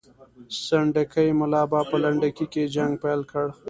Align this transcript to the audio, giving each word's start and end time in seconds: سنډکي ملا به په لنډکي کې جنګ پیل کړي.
سنډکي 0.65 1.27
ملا 1.39 1.63
به 1.71 1.79
په 1.89 1.95
لنډکي 2.03 2.45
کې 2.53 2.63
جنګ 2.75 2.91
پیل 3.03 3.21
کړي. 3.31 3.51